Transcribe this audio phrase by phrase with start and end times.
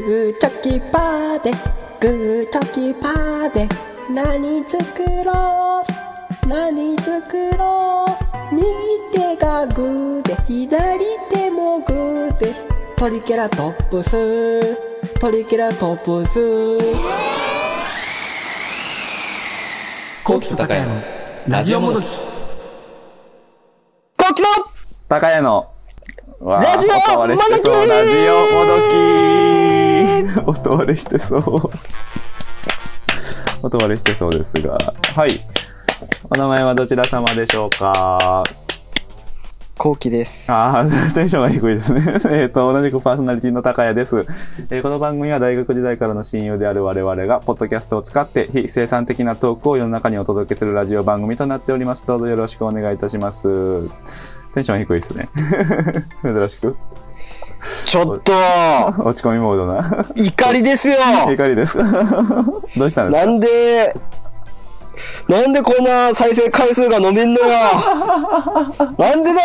[0.00, 1.50] グーチョキパーで
[2.00, 3.68] グーチョキパーで
[4.10, 5.84] 何作ろ
[6.44, 8.04] う何作ろ
[8.52, 8.64] う右
[9.12, 12.52] 手がグーで左手もグーで
[12.96, 16.34] トリケラトップストリケラトップス。
[20.22, 21.02] コウキと高谷の
[21.48, 22.06] ラジオもどき。
[22.06, 22.12] こ
[24.30, 24.48] っちの
[25.08, 25.70] 高谷の、
[26.40, 28.78] ラジオもどきラジオもど
[29.30, 29.33] き
[30.46, 31.70] 音割れしてそう。
[33.62, 34.78] 音割れしてそうですが。
[35.14, 35.30] はい。
[36.30, 38.44] お名前はどちら様でしょうか？
[39.76, 40.50] こうきです。
[40.52, 42.18] ああ、 テンションが低いですね。
[42.30, 44.24] えっと、同じくパーソナリティの高谷です。
[44.70, 52.06] えーこの番組は大学時代からの親友である我々が、ポッドキャストを使って非生産的なトークを世の中にお届けするラジオ番組となっております。
[52.06, 53.88] どうぞよろしくお願いいたします。
[54.54, 55.28] テンション低いですね。
[56.22, 56.76] 珍しく。
[57.86, 58.32] ちょっと、
[59.04, 60.04] 落ち込みモードな。
[60.16, 60.96] 怒りですよ。
[61.30, 61.78] 怒りです。
[61.78, 61.84] か
[62.76, 63.26] どうしたんですか？
[63.26, 63.94] なんで、
[65.28, 67.46] なんでこんな再生回数が伸びんのよ。
[68.98, 69.44] なんでだよ。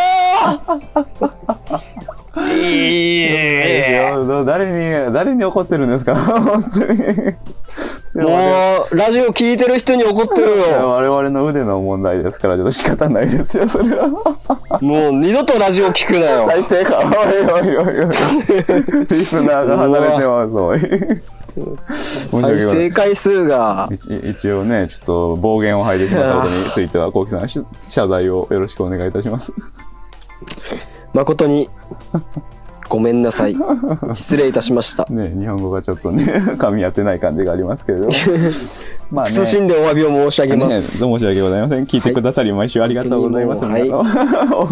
[2.38, 6.14] いいいですよど誰に、誰に怒ってるんですか？
[6.16, 7.03] 本当に。
[8.16, 10.90] もう、ラジオ聞いてる人に怒ってるよ。
[10.90, 14.10] 我々の腕の問題ですから、ちょっと仕方ないですよ、それは。
[14.82, 16.46] もう二度とラジオ聞くなよ。
[16.48, 17.00] 最低か。
[17.00, 19.08] おいおいおいおい。
[19.10, 20.80] リスナーが離れてます、おい。
[21.88, 29.54] 再生回数が、一一応ね、ちょっと暴言を吐いてしまったことについては、コウキさん、し謝罪をよろしくお願いいたします。
[31.14, 31.70] 誠に、
[32.90, 33.56] ごめんなさい。
[34.16, 35.06] 失礼いたしました。
[35.09, 36.23] ね、日本語がちょっとね、
[36.58, 38.12] 噛み合ってない感じがありますけれども。
[39.12, 39.31] まあね。
[39.40, 41.00] 謹んでお詫びを申し上げまね、す。
[41.00, 41.86] どうも申し訳ございません。
[41.86, 43.64] 聞いてくださり、毎週ありがとうございます。
[43.66, 44.04] はいお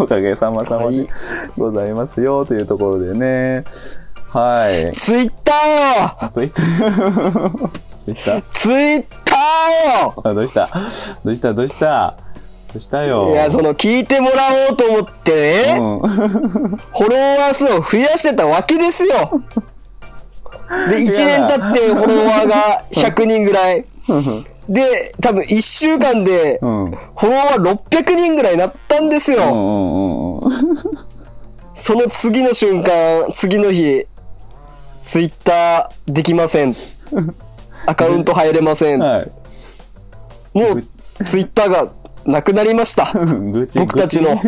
[0.06, 1.08] かげさまさまではい
[1.56, 3.64] ございますよ、というところでね。
[4.30, 4.92] はい。
[4.92, 7.68] ツイッターよツイッター。
[7.98, 10.68] ツイッターツイッターどうした？
[11.24, 11.54] どうした？
[11.54, 12.16] どうした？
[12.80, 13.30] したよ。
[13.32, 16.00] いや、その、聞いてもらおうと思ってね、うん。
[16.00, 19.42] フォロワー数を増やしてたわけですよ。
[20.90, 23.84] で、 1年経ってフォロワーが100人ぐらい。
[24.68, 30.42] で、多分1週間で、フォロワー600人ぐらいになったんですよ。
[31.72, 34.06] その次の瞬間、次の日、
[35.02, 36.74] ツイッターできません。
[37.86, 39.00] アカウント入れません。
[39.00, 39.30] はい。
[40.52, 41.88] もう、ツイッターが
[42.24, 43.12] なくなりました。
[43.78, 44.40] 僕たちの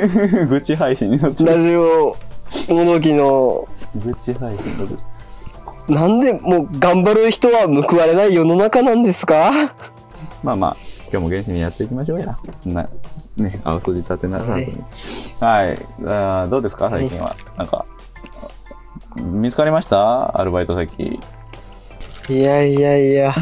[0.48, 1.52] 愚痴配信になってる。
[1.52, 2.16] ラジオ、
[2.68, 3.66] ものきの、
[3.96, 4.88] 愚痴配信になっ。
[5.88, 9.50] なんでもう頑張る人は報われない世の中なんですか？
[10.42, 10.76] まあまあ、
[11.10, 12.38] 今日も元気にやっていきましょうや。
[12.64, 12.88] な、
[13.36, 14.84] ね、青筋立てなさずに。
[15.40, 15.78] はい。
[16.04, 16.90] あーどうですか？
[16.90, 17.34] 最近は。
[17.56, 17.86] なんか、
[19.16, 20.40] 見つかりました？
[20.40, 21.18] アルバイト先。
[22.28, 23.34] いやいやいや、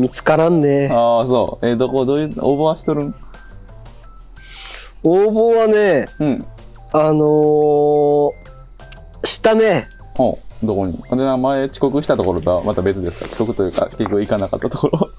[0.00, 0.88] 見つからんね。
[0.90, 1.66] ああ、そう。
[1.66, 3.14] えーどこ、どういう、応募はしとるん？
[5.02, 6.46] 応募はね、うん。
[6.92, 8.32] あのー、
[9.24, 9.90] したね。
[10.18, 10.96] おどこに？
[11.10, 13.26] で、名前遅刻したところとはまた別ですか？
[13.26, 15.10] 遅刻というか、結局行かなかったところ？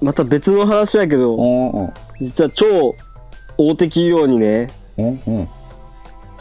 [0.00, 1.92] また別の話やけど、うんうん。
[2.18, 2.96] 実は超
[3.56, 5.48] 大手企業にね、うんうん。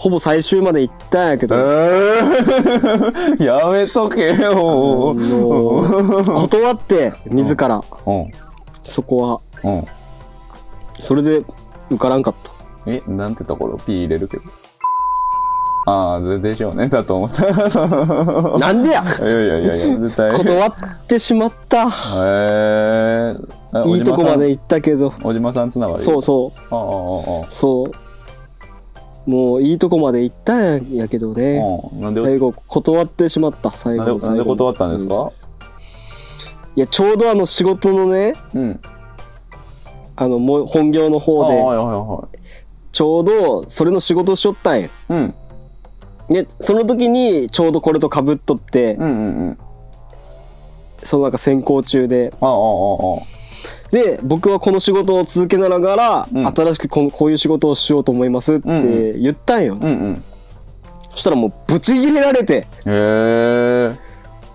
[0.01, 5.13] ほぼ最終まで行ったんやけえど、ー、 やめとけよ。
[6.49, 8.31] 断って、自ら、うん。
[8.83, 9.69] そこは。
[9.71, 9.83] うん。
[10.99, 11.43] それで
[11.91, 12.51] 受からんかった。
[12.87, 14.43] え、なんてところ ?P 入れるけど。
[15.85, 16.87] ああ、ででしょうね。
[16.89, 17.45] だと思った。
[18.57, 19.03] なんでや？
[19.03, 20.31] いやいやいやいや、絶対。
[20.31, 20.71] 断っ
[21.07, 21.85] てしまった。
[21.85, 23.95] へえー。
[23.97, 25.13] いいとこまで行行ったけど。
[25.23, 26.03] おじまさんつながり？
[26.03, 26.59] そうそう。
[26.71, 26.81] ああ、あ
[27.41, 27.91] あ、あそう。
[29.25, 31.61] もういいとこまで行ったんやけどね。
[31.61, 31.89] あ。
[31.93, 32.01] うん。
[32.01, 35.31] なんで、最後断ってしまった、最後なんで、断ったんですか？
[36.75, 38.79] いや、ちょうどあの仕事のね、うん。
[40.15, 42.27] あの、もう本業のあ方で、はいはいは
[42.91, 44.87] ちょうどそれの仕事をしよったんや。
[44.87, 44.91] い。
[45.09, 45.33] うん。
[46.29, 49.57] で、その時にちょうどこれと被っとって、うんうんうん。
[51.03, 52.33] そのなんか先行中で。
[52.39, 52.57] ああ、ああ、あ
[53.91, 59.77] で、僕はこの仕事を続けながら、うん新しくこのこういう仕事をしようと思いますって言ったんよ。
[59.81, 59.85] あ。
[59.85, 60.23] うんうん。
[61.11, 63.91] そしたらもうブチギレられて、へえ。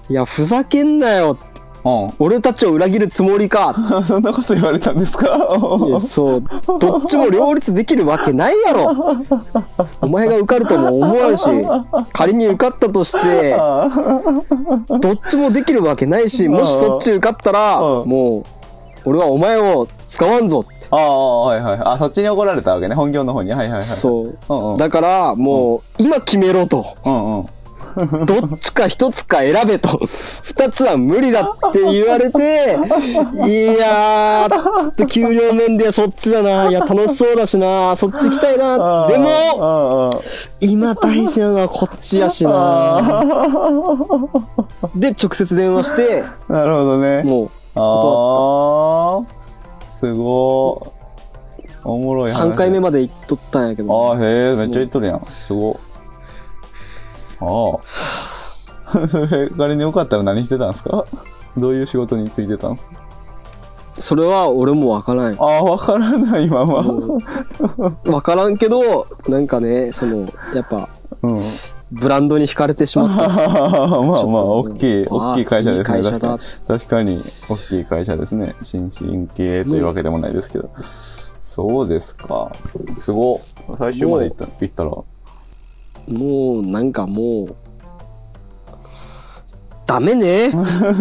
[0.08, 1.36] いや、ふざけんなよ。
[1.84, 2.08] うん。
[2.18, 3.74] 俺たちを裏切るつもりか。
[4.06, 5.26] そんなこと言われたんですか？
[5.86, 6.44] いやそう。
[6.80, 8.90] どっちも両立できるわけないやろ。
[10.00, 11.46] お前が受かるとも思わんし、
[12.12, 13.54] 仮に受かったとして、
[14.98, 18.44] どっちもできるわけないし、もしそっち受かったら、うんもう、
[19.06, 20.88] 俺はお前を使わんぞって。
[20.90, 21.78] ああ、はいはい。
[21.80, 22.94] あ、そっちに怒られたわけね。
[22.94, 23.52] 本業の方に。
[23.52, 23.82] はいはいはい。
[23.82, 24.38] そう。
[24.48, 24.78] うんうん。
[24.78, 26.96] だから、もう、今決めろと。
[27.04, 27.46] うんうん。
[28.26, 29.98] どっちか一つか選べと。
[30.42, 32.76] 二つは無理だって言われて、
[33.48, 36.68] いやー、ちょっと給料面でそっちだな。
[36.70, 37.96] いや、楽しそうだしな。
[37.96, 39.06] そっち行きたいな。
[39.08, 39.24] でも、
[39.56, 40.20] も、
[40.60, 43.24] 今大事なのはこっちやしな。
[44.94, 47.22] で、直接電話して、なるほどね。
[47.22, 50.92] もう、ああ、すご
[51.60, 51.66] い。
[51.84, 52.50] おもろい話。
[52.50, 55.24] 3回目まで行っとったんやけど、ああ、へえ、めっちゃ言っとるやん。
[55.26, 55.78] すご。
[57.40, 59.08] ああ。
[59.08, 61.04] それ、仮によかったら何してたんですか？
[61.56, 62.92] どういう仕事についてたんですか？
[63.98, 65.34] それは俺もわからん。
[65.34, 66.84] ああ、わからないまま。
[68.04, 70.88] わからんけど、なんかね、その、やっぱ、
[71.22, 71.38] うん。
[71.92, 73.28] ブランドに惹かれてしまった。
[73.28, 75.98] まあまあ、大きい、あ大きい会社ですね。
[75.98, 78.54] いい確かに確かに、大きい会社ですね。
[78.62, 80.70] 新進気鋭というわけでもないですけど。
[81.40, 82.50] そうですか。
[82.98, 83.40] すご。
[83.78, 84.90] 最終まで行った行ったら。
[84.90, 87.54] もう、なんかもう、
[89.86, 90.50] ダメね。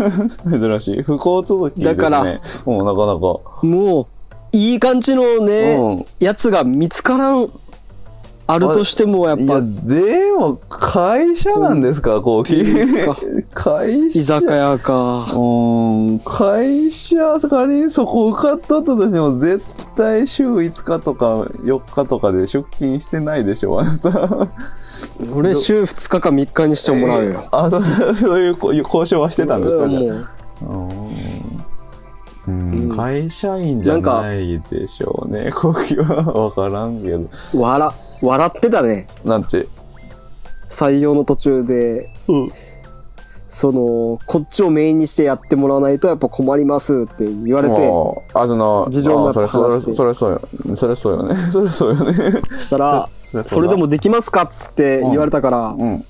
[0.48, 1.02] 珍しい。
[1.02, 1.96] 不幸続きですね。
[1.96, 2.24] だから
[2.66, 3.66] もうなかなか。
[3.66, 4.08] もう、
[4.56, 7.50] いい感じのね、うんやつが見つからん、
[8.48, 13.06] あるとしても、やっいや、ぱ、でも、会社なんですか、コーヒー？
[13.06, 13.18] か。
[13.54, 14.20] 会社？
[14.20, 15.26] 居酒屋か。
[15.34, 19.64] うん、会社、仮にそこ受かっとったとしても、絶
[19.96, 24.48] 対週5日とか4日とかで出勤してないでしょ、あなた。
[25.34, 27.44] 俺、週2日か3日にしてもらうよ。
[27.52, 27.84] あ、そう
[28.14, 30.64] そういうこ交渉はしてたんですか、じゃあ？
[30.64, 30.88] も
[32.48, 36.32] う、うんうん会社員じゃないでしょうね、コーヒーは。
[36.46, 37.28] わからんけど。
[37.60, 37.90] 笑、
[38.22, 39.08] 笑ってたね。
[39.24, 39.68] なんて？
[40.68, 42.10] 採用の途中で、
[43.48, 50.42] その、こっちをメインにしてやってもらわないとやっぱ困りますって言われて、もうあ、その、事情もあそれ、それ、話してそれそうよ。
[50.76, 51.36] それそうよね。
[51.36, 52.14] それそうよね。
[52.14, 56.04] そしたら、それそれでもできますかって言われたから、うん、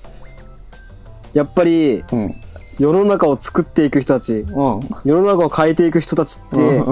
[1.34, 2.34] やっぱりうん、
[2.78, 4.80] 世の中を作っていく人たち、うん。
[5.04, 6.82] 世の中を変えていく人たちって、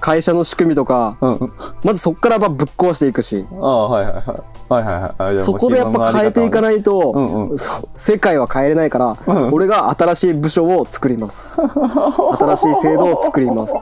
[0.00, 1.52] 会社の仕組みとか、うん。
[1.84, 4.24] まずそこからぶっ壊していくし、ああ、はいはいはい。
[4.68, 5.32] はいはいはいあ。
[5.32, 6.62] じゃあそこでやっぱ変えていかい。
[6.62, 7.58] ないと、うんうん
[7.96, 11.60] 世界は変えれないから、うん俺が新しい部署を作ります。
[11.60, 13.74] 新しい制度を作ります。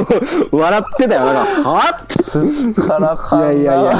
[0.52, 1.24] 笑ってたよ。
[1.24, 2.06] なんか、はっ？
[2.06, 3.52] てすっからかんな。
[3.52, 3.92] いやいやいや、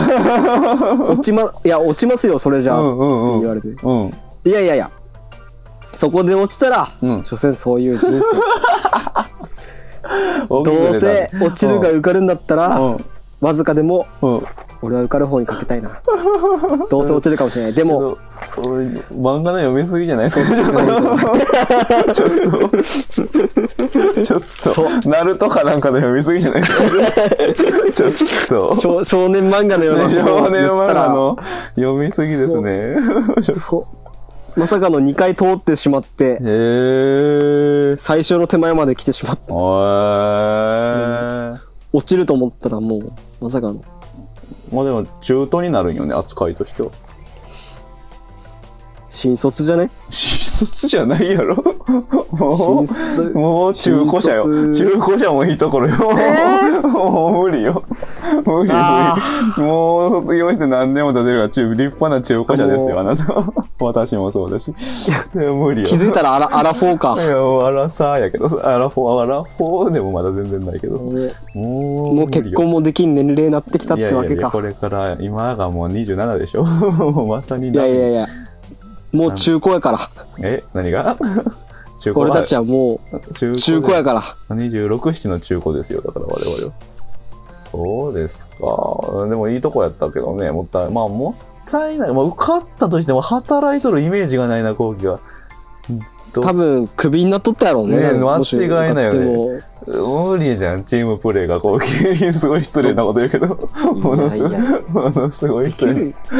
[1.09, 2.81] 落ちま、いや、落ちますよ、それじゃあ。
[2.81, 3.41] うんうんうん。
[3.41, 4.13] 言われてうん。
[4.45, 4.91] いやいやいや、
[5.95, 8.21] そこで落ちたら、うん所詮そういう人生。
[10.49, 13.05] どどうせ落ちるが受かるんだったら、うん。
[13.41, 14.43] わずかでも、うん。
[14.83, 15.91] 俺は受かる方にかけたいな。
[16.91, 17.73] どうせ落ちるかもしれない。
[17.75, 18.19] でも、
[19.13, 20.25] 漫画の読みすぎじゃない？
[20.27, 20.51] ですか
[22.13, 22.69] ちょっと。
[24.25, 24.43] ちょっ
[25.03, 26.61] と、ナルトかなんかの読みすぎじゃない？
[26.61, 26.83] ですか
[27.95, 28.13] ちょっ
[28.49, 28.75] と。
[28.81, 31.39] 少少年漫画のようなことを少年漫画の
[31.77, 32.97] 読みすぎですね。
[33.53, 33.83] そう。
[34.57, 37.97] まさかの2回通ってしまって、へえ。
[37.99, 41.59] 最初の手前まで来てしまって、おー。
[41.93, 43.83] 落ちると思ったらもう、まさかの。
[44.73, 46.91] まあでも、中途になるんよね、扱いとしては。
[49.11, 49.91] 新卒じゃね？
[50.11, 51.57] 新卒じゃないやろ
[52.33, 52.85] も
[53.33, 54.45] う、もう中古車よ。
[54.73, 55.95] 中古車もいいところよ。
[56.83, 57.83] もう無理よ。
[58.45, 59.17] 無理あ
[59.57, 59.69] 無理。
[59.69, 63.25] もう卒業して何年も経てるから中、立派な中古車ですよ、あなた。
[63.81, 64.73] 私もそうだし。
[65.35, 65.89] でも無理よ。
[65.89, 67.27] 気づいたらアラアラフォーかい。
[67.27, 70.99] や、もうアラサーやけどさ、アラフォー、アラフォーでもまだ全然ないけど。
[70.99, 74.51] もうもう、もう結婚もできん年齢になってきたっいやいやいや、てわけか。
[74.51, 78.27] これから、今がもう27でしょ もうまさにいやいやいや、
[79.15, 79.99] もう中古やから。
[80.41, 81.17] え何が？
[81.99, 83.01] 中古俺たちはも
[83.33, 84.57] 中う中古やかから。
[84.57, 86.73] 26、7の中古ですよ、だから我々は。
[87.47, 88.57] そうですか。
[89.29, 92.13] でもいいとこやったけどね、もったい、まあもったいない。
[92.13, 95.21] まあ受かったとしても働いとるイメージがないな、後期が。
[96.35, 97.99] ど多分、クビになっとったやろうね。
[97.99, 102.33] ね間違いないよね無理じゃん、チームプレーが後期。
[102.33, 103.69] すごい失礼なこと言うけど。
[104.01, 105.95] ものすごいものすごい失礼。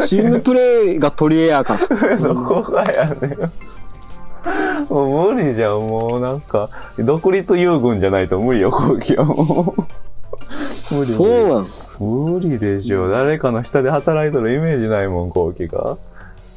[0.07, 2.19] チームプレーが取り柄やから。
[2.19, 3.37] そこがやね
[4.89, 9.83] もう無理じゃん、もうなんか、独立遊軍じゃないと無理よ、後期はもう。
[10.95, 11.67] 無理そうなん。
[12.01, 13.09] 無理でしょ。
[13.09, 15.97] 誰かの下で働いとるイメージないもん、後期が。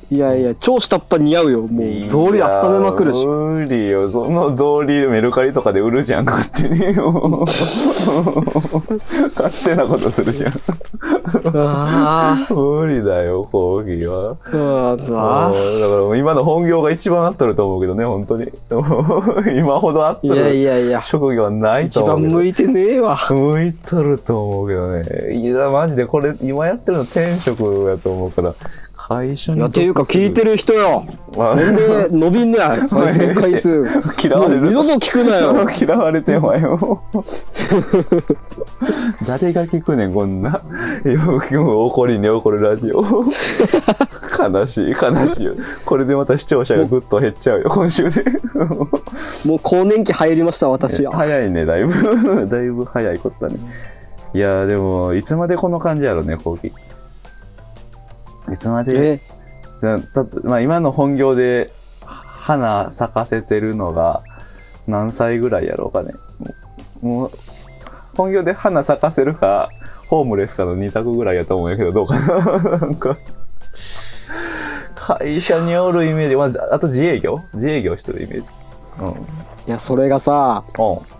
[0.09, 1.61] いやいや、超下っ端似合うよ。
[1.63, 3.25] もう、草履温めまくるし。
[3.25, 4.09] 無理よ。
[4.09, 6.79] その草履メルカリとかで売るじゃん、勝手に。
[9.35, 10.53] 勝手なことするじゃん。
[11.53, 14.37] あ無理だよ、講義は。
[14.53, 18.49] あ、うんさうんだから今の本業が一番合っとると思うけどね、本当に。
[19.59, 22.29] 今ほど合っいやいとるやいや、職業はないと一思うけど。
[22.29, 23.17] 番向いてねえわ。
[23.29, 25.35] 向いとると思うけどね。
[25.35, 28.53] いや、マジでこれ、今やってるの転職やと思うから、
[28.97, 29.59] 会社に。
[29.59, 30.47] いや、っていうか聞いてる。
[30.47, 31.05] る人よ。
[31.37, 33.83] まあなんで伸びんのや、再生回数。
[34.23, 35.67] 嫌われる二度と聞くなよ。
[35.69, 37.03] 嫌われてんわよ。
[39.25, 40.61] 誰が聞くねん、こんな。
[41.03, 43.03] よく怒りに怒るラジオ。
[44.39, 45.53] 悲しい、悲しいよ。
[45.85, 48.23] これでまた視聴者がぐっと減っちゃうよ、今週で。
[49.45, 51.11] もう更年期入りました、私は。
[51.11, 51.93] 早いね、だいぶ。
[52.47, 53.59] だいぶ早いことだね。
[54.33, 56.71] いやーでも、いつまでこの感じやろね、後期。
[58.51, 59.19] いつまで、え、
[59.79, 61.69] じゃあだってまあ今の本業で
[62.03, 64.23] 花咲かせてるのが
[64.87, 66.13] 何歳ぐらいやろうかね。
[67.01, 67.31] もう、
[68.15, 69.69] 本業で花咲かせるか、
[70.07, 73.17] ホームレスかの二択ぐらいやと思うんやけど、どうかな なんか、
[74.95, 77.41] 会社におるイメージ、まず、あと自営業？
[77.53, 78.49] 自営業してるイメージ。
[78.99, 79.07] うん。
[79.09, 79.13] い
[79.67, 81.16] や、それがさ、うん。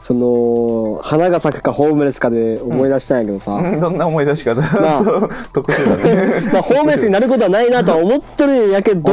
[0.00, 4.60] その、花が咲くかホームレスかで思い出したんやけどさ、うんどんな思い出し方？
[4.60, 5.02] あ
[5.52, 6.40] 特殊だね。
[6.52, 9.12] まあ、ホームレスになることはないなとは思ってるんやけど。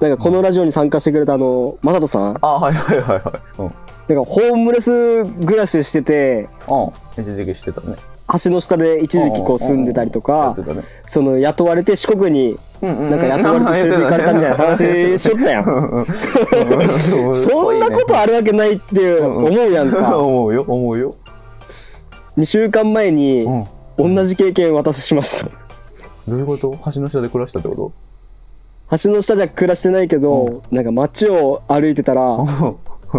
[0.00, 3.22] なんかこのラジオに参加してくれたあの、まさとさん、あ、はいはいはいはい。
[3.58, 3.72] うん。
[4.16, 7.22] なんかホームレス暮らししてて、うん。
[7.22, 7.94] 一時期してたね。
[8.44, 10.56] 橋の下で一時期こう住んでたりとやか。
[11.06, 15.64] その雇われて四国になんか雇われて連れて行かれたみたいな話しとったや ん。
[17.36, 20.18] そんなことあるわけないって思うやんか。
[20.18, 21.14] 思うよ、思うよ。
[22.38, 24.14] 2週間前にうん。
[24.16, 25.50] 同じ経験私しました。
[26.26, 26.76] どういうこと？
[26.92, 27.92] 橋の下で暮らしたってこ
[29.02, 32.38] 橋の下じゃ暮らしてないけど、なんか街を歩いてたら、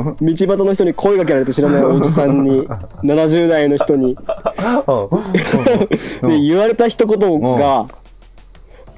[0.04, 2.68] 道と端の人に声かけられて知らないおじさんに、
[3.04, 4.16] 70代の人に。
[6.22, 7.86] で、言われた一言が、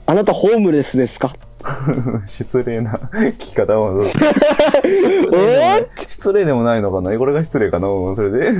[0.05, 1.33] あなたホームレスですか？
[2.25, 3.99] 失礼な聞き方を。
[5.33, 5.87] え？
[6.07, 7.17] 失礼でもないのかな？
[7.17, 7.87] これが失礼かな？
[7.87, 8.51] うんそれで。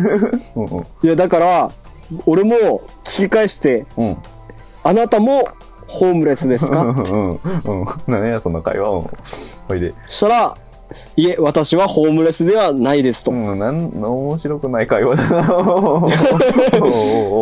[1.03, 1.71] いや、だから、
[2.25, 4.17] 俺も聞き返して、うん。
[4.83, 5.47] あなたも
[5.87, 6.81] ホームレスですか？
[6.81, 6.95] うん。
[6.95, 7.29] うん。
[7.31, 7.39] うん。
[8.07, 8.89] 何や、その会話。
[8.89, 9.09] うん
[9.69, 9.93] ほいで。
[10.07, 10.57] そしたら、
[11.17, 13.31] いえ、私はホームレスではないですと。
[13.31, 15.43] うん、なん、面白くない会話だな。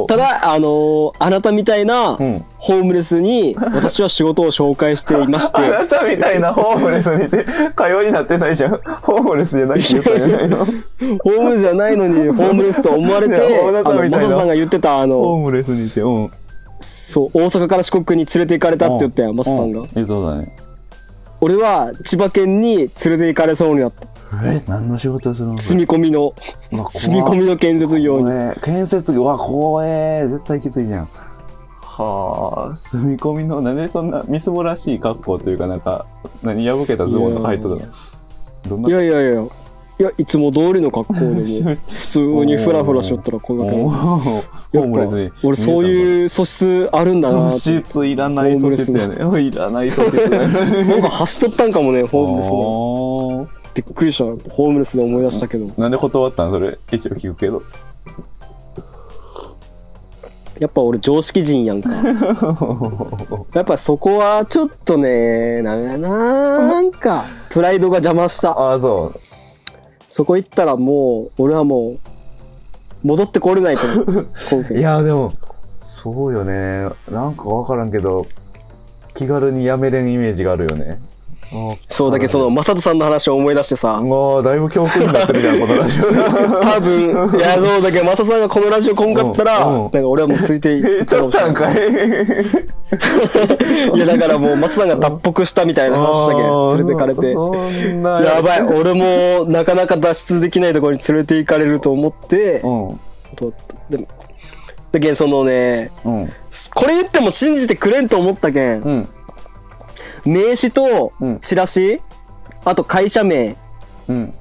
[0.07, 8.79] ただ、あのーあなたみたいなうんホームレスに私は仕事を紹介していまして、あなたみたいなホームレスにて会話になってないじゃん。
[9.03, 10.65] ホームレスじゃないって言ったんじゃないの？
[10.65, 16.31] ホームレスじゃないのにホームレスと思われて、いやああの、なたみたいなさんが言ってた、あホーの、ムレスにいて、うん。
[16.81, 19.87] そう、大阪から四国に連れて行かれたって言ったよ、マサさんがう。
[19.93, 20.55] 言うとだね。
[21.41, 24.07] 俺は千葉県に連れて行かれそうになった。
[24.43, 25.57] え、何の仕事するの？
[25.57, 26.33] 住み込みの、
[26.89, 28.25] 住み込みの建設業に。
[28.61, 30.27] 建設業、うわ、怖え。
[30.27, 31.07] 絶対きついじゃん。
[31.81, 36.05] はあ、住み込みの、なんでそんなみすぼらしい格好というか、なんか、
[36.43, 37.85] 何、破けたズボンとか入っとった
[38.75, 38.89] の？
[38.89, 39.45] いやいやいや、
[39.97, 41.35] いや、いつも通りの格好でも、
[41.87, 45.87] 普通にフラフラしよったら声かけられおるーホームレス俺そうう。
[45.87, 47.59] いう素質あるんだな素。
[47.79, 49.15] 質いらない素質やね。
[49.41, 50.15] いらない素質。
[50.29, 52.57] なんか走っとったんかもね、 ホームレスの。
[52.57, 53.47] の。
[53.73, 54.25] びっくりした。
[54.51, 55.67] ホームレスで思い出したけど。
[55.77, 56.51] なんで断ったん？
[56.51, 56.77] それ。
[56.91, 57.61] 一応聞くけど。
[60.59, 61.89] やっぱ俺常識人やんか。
[63.53, 68.51] やっぱそこはちょっとね、ななんか、プライドが邪魔した。
[68.51, 69.11] ああ、そ
[70.15, 71.99] そこ行ったらもう、俺はもう、
[73.03, 74.27] 戻ってこれないと思う。
[74.49, 74.63] 今。
[74.63, 75.33] 世いや、でも、
[75.77, 76.87] そうよね。
[77.11, 78.25] なんかわからんけど、
[79.13, 81.01] 気軽にやめれんイメージがあるよね。
[81.89, 86.05] そうだけどその、マサトさんの話を思い出してさ、もう、だいぶ教訓になってるじゃん、このラジオ。
[86.05, 86.11] 多
[86.79, 91.75] 分、いや、そうだけど、マサさんがこのラジオこんかったら、なんか俺はもうついていったんかい
[93.95, 97.31] いや、だからもう、マサさんが脱北したみたいな話したけん、連れてかれて。
[97.31, 102.59] やばい、俺もなかなか脱出できないところに連れて行かれると思って。
[102.59, 102.65] で
[103.97, 104.07] も、
[104.91, 106.31] だけん、そのね、うん。
[106.73, 109.07] これ言っても信じてくれんと思ったけん。
[110.25, 112.01] 名刺とうんチラシ、
[112.63, 113.55] あと会社名、
[114.07, 114.33] うん。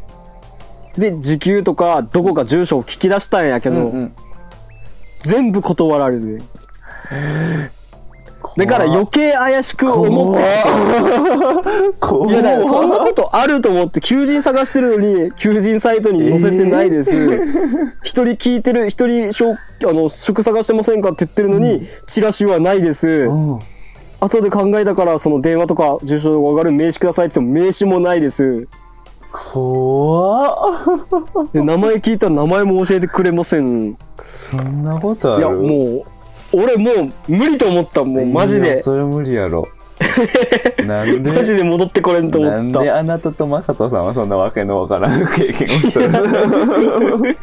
[0.96, 4.14] で、時給とか、どこか住所を聞き出したんやけど、うん。
[5.20, 6.42] 全部断られる。
[8.56, 10.62] だから余計怪しく思って、
[11.98, 17.12] 怖いや、だからそんなことあると思って、求人探してるのに、求人サイトに載せてないです。
[18.04, 23.08] 一、人聞いてる、一人しょう、あの、職探してませんかって言ってるのに、チラシはないです。
[23.08, 23.58] うん。
[24.24, 28.66] 後で考えたから、その電話とか住所が上がる名刺くださいって言っても名刺もないです。
[29.32, 31.52] 怖っ。
[31.52, 33.90] で名前聞いたら名前も教えてくれません。
[33.90, 35.42] いそんなことある？
[35.42, 36.04] や、もう、
[36.52, 38.04] 俺もう無理と思った。
[38.04, 38.80] もうマジで。
[38.80, 39.66] それ無理やろ。
[40.86, 41.32] なんで？
[41.32, 42.80] マジで戻ってこれんと思なんった。
[42.82, 46.06] であなたとマサトさんはそんなわけのわからん経験をしたの
[47.26, 47.34] い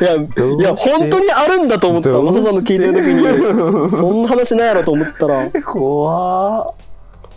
[0.00, 0.18] や、い
[0.62, 2.10] や、本当にあるんだと思った。
[2.10, 6.74] どうしてマサさんの聞いてる時に、そんな話ないやろと思ったら、怖っ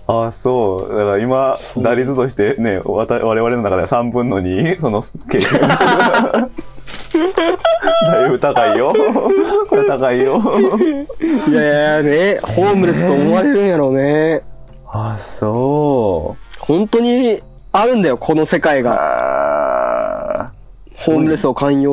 [0.08, 0.90] あそう。
[0.90, 5.50] だから今、打率としてね、我々の中では3分の2、その経験。
[8.12, 8.94] だいぶ高いよ。
[9.70, 10.42] これ高いよ。
[11.50, 14.42] いやいやね、ホームレスと思われるんやろうね。
[14.88, 17.38] あ、そ本当に
[17.72, 18.84] あるんだよ、この世界う。
[18.84, 20.46] が。
[20.46, 20.52] あ
[21.06, 21.90] ホームレスを勧誘、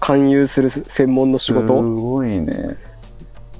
[0.00, 1.80] 勧誘する専門の仕す事。
[1.82, 2.76] ごいね。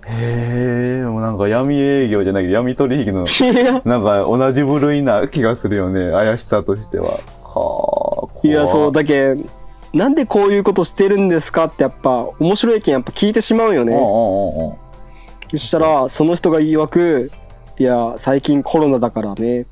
[0.06, 3.24] へえ、でもなんか闇営業じゃないけど闇取引の、
[3.84, 6.10] なんか同じ部類な気がするよね。
[6.10, 7.10] 怪しさとしては。
[7.10, 7.20] はあ。
[7.54, 9.36] 怖いや、そう、だけ、
[9.92, 13.92] なんでこういうことしてるんですかってやっぱ、面白い意見やっぱ聞いてしまうよね。
[13.92, 17.30] そしたら、その人が言い訳。
[17.30, 17.30] く、
[17.78, 19.66] いや、最近コロナだからね。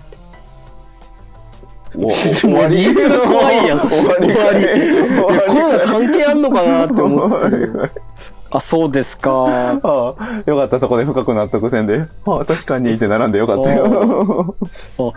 [1.95, 2.95] お終わり？
[2.95, 3.81] 怖いやん。
[3.81, 4.35] 終わり？
[5.47, 7.91] コロナ関係あんのかなって思って終る
[8.51, 9.31] あ、そうですか。
[9.33, 12.07] ああよかった、そこで深く納得せんで。
[12.25, 14.57] ああ、確かにって並んでよかったよ。
[14.99, 15.13] あ、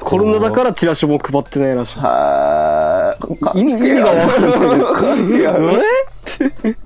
[0.00, 1.98] コロナだからチラシも配ってないらしい。
[1.98, 3.52] はあ。
[3.54, 4.26] 意味、意味がわ
[4.94, 5.38] かんない。
[5.38, 5.56] いや
[6.64, 6.76] え？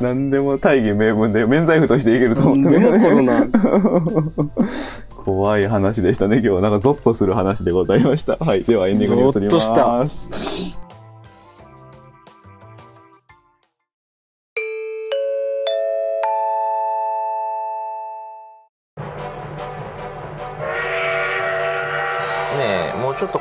[0.00, 3.22] 何でも大義名分で免罪符としていけると思ってね。
[3.22, 3.46] ナ。
[5.24, 6.60] 怖い話でしたね、今日は。
[6.60, 8.36] なんかゾッとする話でございました。
[8.36, 8.64] はい。
[8.64, 9.68] ではエンディングに移ります。
[9.74, 10.87] ゾッとした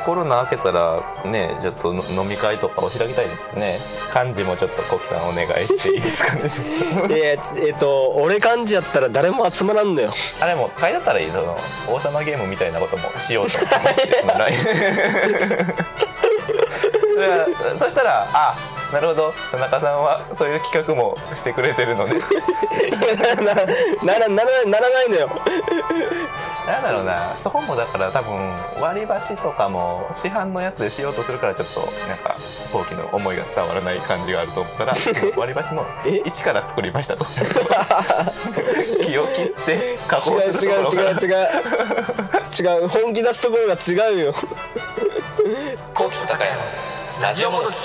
[0.07, 3.77] コロナ明けたらねちょっとの飲み会とかを開きたいですよね。
[4.15, 7.13] 幹事もちょっとコキさんお願いしていいですかねちょっと。
[7.13, 10.13] えー、えっと、俺幹事やったら誰も集まらんのよ。
[10.39, 11.57] あれも会だったらいいその
[11.89, 13.93] 王様ゲームみたいなこともしようと思いま
[16.69, 16.89] す
[17.75, 18.55] そしたらあ
[18.91, 22.15] なるほど田中さんはそういう企画もしてくれてるので
[23.43, 23.53] な、
[24.13, 25.29] なら、なら、ならないのよ。
[26.65, 32.35] なんだろうなそこもだから多分割り箸とかも市販のやつでしようとするからちょっとなんか
[32.73, 34.93] 後期の思いが伝わらない感じがあると思うから
[35.37, 37.61] 割り箸もえ一から作りましたとちゃんと
[39.01, 42.81] 木を切って加工すると違う違うころから違う違う。
[42.81, 42.87] 違う。
[42.89, 44.33] 本気出すところが違うよ。
[45.93, 46.57] 後期と高谷の
[47.21, 47.75] ラジオもどき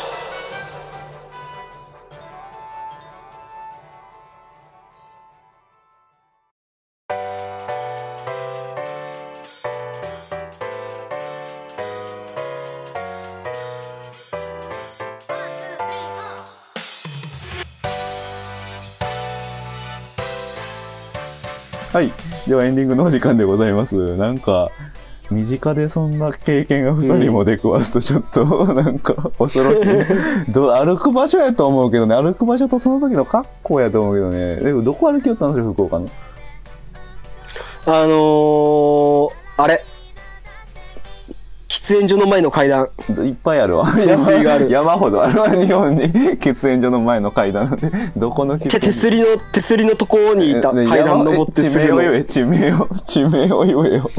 [21.92, 22.10] はい。
[22.48, 24.16] ではエンディングのお時間でございます。
[24.16, 24.70] なんか、
[25.30, 29.86] 身近でそんな経験が二人も出くわすとちょっと、 なんか恐ろしい。
[30.50, 34.56] ど歩く場所やと思うけどね、歩く場所とその時の格好やと思うけどね。
[34.56, 36.08] でもどこ歩きよったんですよ、福岡の？
[37.84, 38.08] あのー、
[41.92, 42.88] 煙所の前の階段。
[43.24, 43.86] いっぱいあるわ。
[43.86, 46.04] 噴水がある山ほどあるわ、日本に。
[46.04, 47.90] 喫煙所の前の階段なんで。
[48.16, 51.96] どこの喫手、すりの、手すりのところにいたね階段登ってすぐの。
[51.96, 54.10] 地名を言え、地名を、地名を言えよ。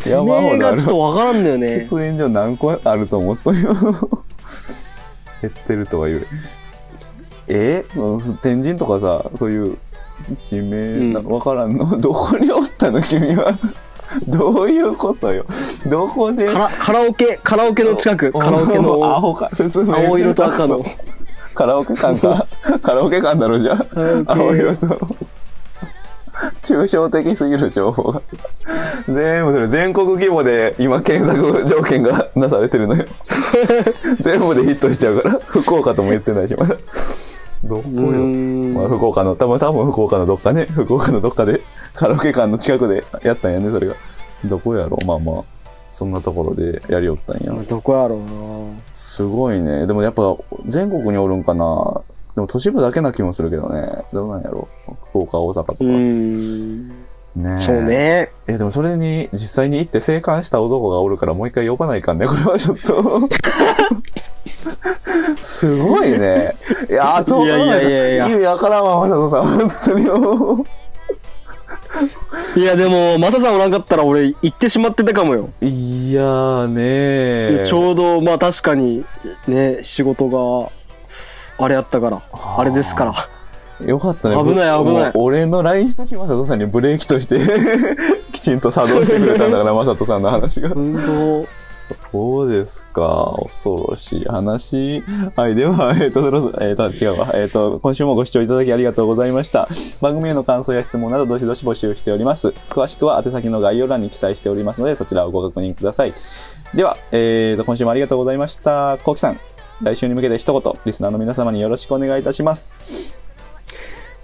[0.00, 1.86] 地名がちょっとわからんのよね。
[1.88, 3.74] 喫煙所何個あると思っとんよ。
[5.40, 6.26] 減ってるとは言う。
[7.48, 7.84] え？
[7.96, 9.78] うん天神とかさ、そういう
[10.38, 11.98] 地名な、うんわからんの？
[11.98, 13.02] どこにおったの？
[13.02, 13.56] 君は。
[14.28, 15.44] どういうことよ？
[15.86, 16.52] どこで？
[16.52, 18.32] カラカラオケ、カラオケの近く。
[18.32, 19.20] カラオケアの。
[19.20, 19.94] ホか、説明。
[19.96, 20.84] 青色と赤の。
[21.54, 22.46] カラオケ館か？
[22.82, 23.86] カラオケ館だろ、じゃあ。
[24.26, 24.86] 青色と。
[26.62, 28.22] 抽象的すぎる情報が。
[29.08, 33.04] 全部それ全国規模で今検索条件がなされてるのよ。
[34.20, 36.76] 全部でヒットしちゃうから、福岡とも言ってないし、まだ。
[37.64, 38.26] どこよ。
[38.26, 41.60] んまあ、福岡の、多分多分福岡のどっかね、 福岡のどっかで
[41.94, 43.94] カラオケ館の近くでやったんやね、それが。
[44.44, 45.44] どこやろまあまあ、
[45.88, 47.52] そんなところでやりよったんや。
[47.68, 48.26] どこやろうな
[48.92, 49.86] すごいね。
[49.86, 52.00] でもやっぱ全国におるんかな。
[52.34, 54.04] でも都市部だけな気もするけどね。
[54.12, 54.66] どうなんやろ
[55.10, 56.88] 福岡、大阪とかはうーん。
[57.36, 57.82] ねえそう。
[57.82, 58.30] ね。
[58.46, 62.26] え、でもそれに実際に行って生還した男がおるからもう一回呼ばないかんね。
[62.26, 63.28] これはちょっと。
[65.42, 66.56] すごいね。
[66.88, 69.68] いやー、そういやいやいやいや意味わからんわ、まさとさん。
[69.68, 70.64] 本当にもう。
[72.56, 79.04] いやでもマサさんおらんかったら俺行ってしまってたかもよ、いやーねーちょうどまあ確かに
[79.46, 80.70] ね仕事が
[81.62, 84.36] あれやったからあれですからよかったね。
[84.36, 87.38] 危ない危ない俺の LINE しときまさとさんにブレーキとして
[88.32, 90.70] きちんと作動してくれたんだから、まさとさんの話が。
[90.74, 91.46] 運動
[92.10, 93.34] そうですか。
[93.40, 95.02] 恐ろしい話。
[95.36, 95.54] はい。
[95.54, 97.30] では、 えっ、と、そろそろ、えっ、と、違うわ。
[97.34, 99.68] えっ、と、今週もご視聴いただきありがとうございました。
[100.00, 102.48] 番組への感想や質問など、どしどし募集しております。
[102.70, 106.14] 詳しくは、宛先の概要欄に記載しておりますので、そちらをご確認ください。
[106.74, 108.98] では、えっ、と、今週もありがとうございました。
[109.02, 109.40] コウキさん、
[109.82, 113.22] 来週に向けて一言、リスナーの皆様によろしくお願いいたします。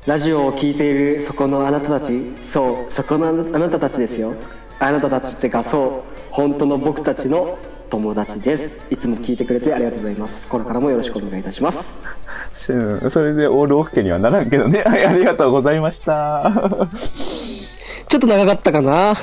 [0.09, 4.35] ラジオを聞いているそこのあなたたちそうそこのあなたたちですよ
[4.79, 7.59] あなたたちがそう本当の僕たちの
[7.91, 12.01] 友達ですいつも聞いてくれてありがとうございますこれからもよろしくお願いいたします
[12.73, 14.85] うん それでオールオッケーにはならんけどね。
[14.87, 16.53] はい、ありがとうございました。
[18.09, 19.15] ちょっと長かったかな